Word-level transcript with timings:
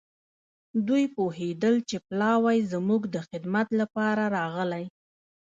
دوی 0.87 1.03
پوهېدل 1.15 1.75
چې 1.89 1.97
پلاوی 2.07 2.59
زموږ 2.71 3.01
د 3.13 3.15
خدمت 3.27 3.67
لپاره 3.79 4.23
راغلی. 4.37 4.85